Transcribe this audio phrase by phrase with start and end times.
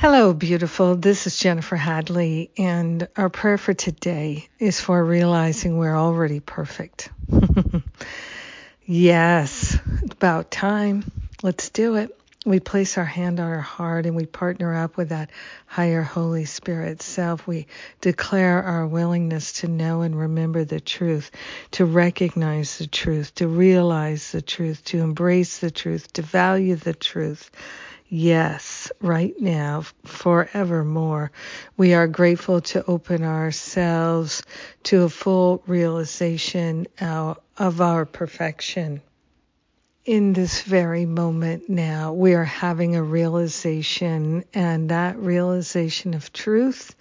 [0.00, 0.96] Hello, beautiful.
[0.96, 7.10] This is Jennifer Hadley, and our prayer for today is for realizing we're already perfect.
[8.86, 9.78] yes,
[10.10, 11.04] about time.
[11.42, 12.18] Let's do it.
[12.46, 15.30] We place our hand on our heart and we partner up with that
[15.66, 17.46] higher Holy Spirit self.
[17.46, 17.66] We
[18.00, 21.30] declare our willingness to know and remember the truth,
[21.72, 26.94] to recognize the truth, to realize the truth, to embrace the truth, to value the
[26.94, 27.50] truth
[28.12, 31.30] Yes, right now, forevermore.
[31.76, 34.42] We are grateful to open ourselves
[34.84, 39.00] to a full realization uh, of our perfection.
[40.04, 46.96] In this very moment now, we are having a realization, and that realization of truth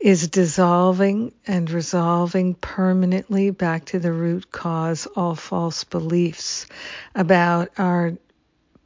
[0.00, 6.66] is dissolving and resolving permanently back to the root cause all false beliefs
[7.14, 8.14] about our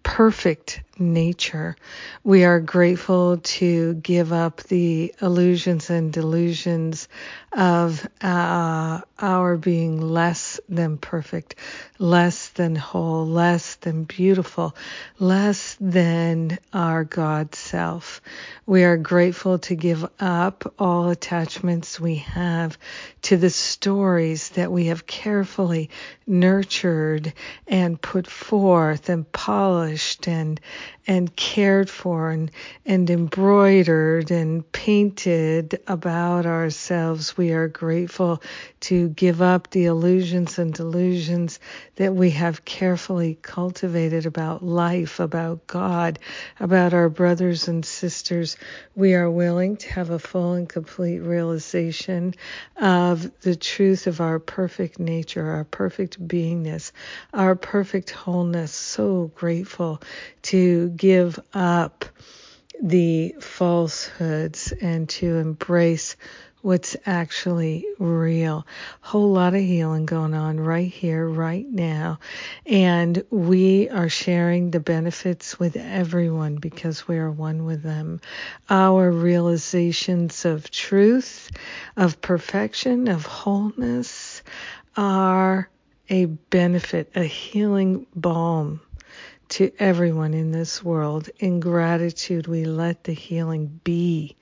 [0.02, 1.77] perfect nature.
[2.25, 7.09] We are grateful to give up the illusions and delusions
[7.52, 11.54] of uh, our being less than perfect,
[11.99, 14.76] less than whole, less than beautiful,
[15.19, 18.21] less than our God self.
[18.66, 22.79] We are grateful to give up all attachments we have
[23.23, 25.91] to the stories that we have carefully
[26.26, 27.32] nurtured
[27.66, 30.60] and put forth and polished and
[31.07, 32.51] and cared for and,
[32.85, 37.37] and embroidered and painted about ourselves.
[37.37, 38.43] We are grateful
[38.80, 41.59] to give up the illusions and delusions
[41.96, 46.18] that we have carefully cultivated about life, about God,
[46.60, 48.57] about our brothers and sisters.
[48.95, 52.35] We are willing to have a full and complete realization
[52.76, 56.92] of the truth of our perfect nature, our perfect beingness,
[57.32, 58.73] our perfect wholeness.
[58.73, 60.01] So grateful
[60.42, 62.04] to give up
[62.80, 66.16] the falsehoods and to embrace
[66.69, 68.66] what's actually real.
[69.00, 72.19] Whole lot of healing going on right here, right now.
[72.66, 78.20] And we are sharing the benefits with everyone because we are one with them.
[78.69, 81.50] Our realizations of truth,
[81.97, 84.42] of perfection, of wholeness
[84.94, 85.71] are
[86.10, 88.82] a benefit, a healing balm
[89.48, 91.31] to everyone in this world.
[91.38, 94.37] In gratitude, we let the healing be.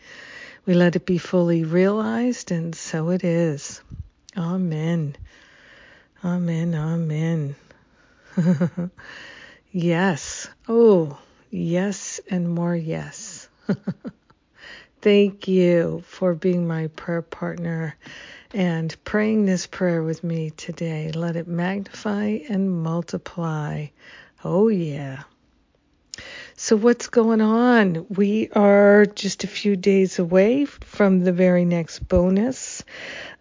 [0.67, 3.81] We let it be fully realized, and so it is.
[4.37, 5.15] Amen.
[6.25, 6.75] Amen.
[6.75, 7.55] Amen.
[9.71, 10.49] yes.
[10.69, 11.19] Oh,
[11.51, 13.49] yes, and more yes.
[15.03, 17.95] Thank you for being my prayer partner
[18.53, 21.13] and praying this prayer with me today.
[21.13, 23.87] Let it magnify and multiply.
[24.43, 25.23] Oh, yeah.
[26.59, 28.07] So, what's going on?
[28.09, 32.83] We are just a few days away from the very next bonus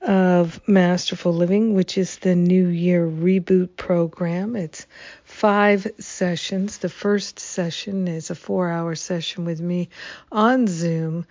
[0.02, 4.58] of Masterful Living, which is the New Year Reboot program.
[4.58, 4.86] It's
[5.24, 6.80] five sessions.
[6.80, 9.88] The first session is a four hour session with me
[10.30, 11.26] on Zoom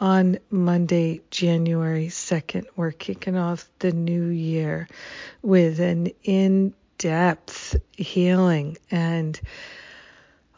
[0.00, 2.64] on Monday, January 2nd.
[2.74, 4.88] We're kicking off the new year
[5.42, 8.76] with an in depth healing.
[8.90, 9.40] And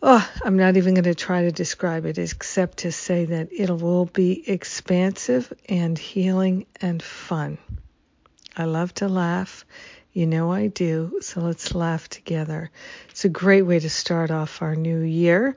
[0.02, 3.70] oh, I'm not even going to try to describe it except to say that it
[3.70, 7.58] will be expansive and healing and fun.
[8.56, 9.64] I love to laugh.
[10.12, 12.72] You know I do, so let's laugh together.
[13.10, 15.54] It's a great way to start off our new year,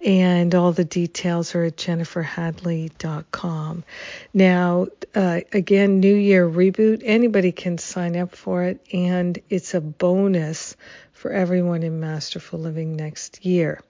[0.00, 3.84] and all the details are at jenniferhadley.com.
[4.32, 9.82] Now, uh, again, New Year reboot, anybody can sign up for it, and it's a
[9.82, 10.76] bonus
[11.12, 13.82] for everyone in Masterful Living next year.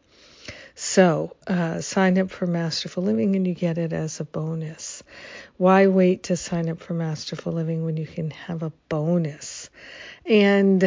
[0.83, 5.03] So, uh, sign up for Masterful Living and you get it as a bonus.
[5.59, 9.69] Why wait to sign up for Masterful Living when you can have a bonus?
[10.25, 10.83] And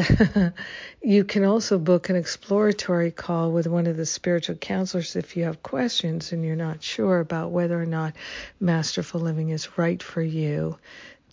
[1.04, 5.44] you can also book an exploratory call with one of the spiritual counselors if you
[5.44, 8.16] have questions and you're not sure about whether or not
[8.60, 10.80] masterful living is right for you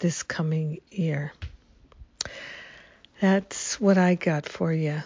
[0.01, 1.33] this coming year.
[3.21, 5.03] That's what I got for you.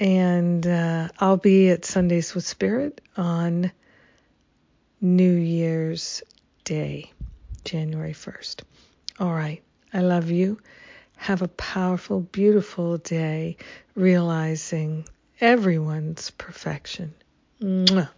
[0.00, 3.70] And uh, I'll be at Sundays with Spirit on
[5.02, 6.22] New Year's
[6.64, 7.12] Day,
[7.64, 8.62] January 1st.
[9.20, 9.62] All right.
[9.92, 10.58] I love you.
[11.16, 13.56] Have a powerful, beautiful day
[13.94, 15.06] realizing
[15.40, 17.12] everyone's perfection.
[17.60, 18.08] Mwah.